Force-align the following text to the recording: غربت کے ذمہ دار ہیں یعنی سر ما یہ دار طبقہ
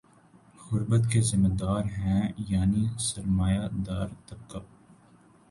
غربت 0.59 1.03
کے 1.11 1.19
ذمہ 1.29 1.51
دار 1.59 1.83
ہیں 1.97 2.23
یعنی 2.51 2.83
سر 3.07 3.25
ما 3.35 3.47
یہ 3.51 3.67
دار 3.87 4.07
طبقہ 4.27 4.59